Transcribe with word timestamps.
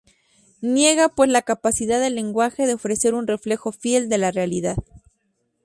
Niega 0.63 1.09
pues 1.09 1.29
la 1.29 1.43
capacidad 1.43 1.99
del 1.99 2.15
lenguaje 2.15 2.65
de 2.65 2.73
ofrecer 2.73 3.13
un 3.13 3.27
reflejo 3.27 3.71
fiel 3.71 4.09
de 4.09 4.17
la 4.17 4.31
realidad. 4.31 4.77